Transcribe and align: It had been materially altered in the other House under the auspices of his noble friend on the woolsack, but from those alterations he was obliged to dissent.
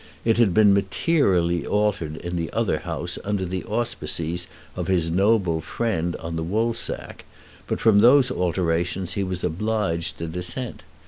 It 0.25 0.37
had 0.37 0.51
been 0.51 0.73
materially 0.73 1.63
altered 1.63 2.17
in 2.17 2.35
the 2.35 2.51
other 2.53 2.79
House 2.79 3.19
under 3.23 3.45
the 3.45 3.63
auspices 3.65 4.47
of 4.75 4.87
his 4.87 5.11
noble 5.11 5.61
friend 5.61 6.15
on 6.15 6.37
the 6.37 6.43
woolsack, 6.43 7.23
but 7.67 7.79
from 7.79 7.99
those 7.99 8.31
alterations 8.31 9.13
he 9.13 9.23
was 9.23 9.43
obliged 9.43 10.17
to 10.17 10.25
dissent. 10.27 10.81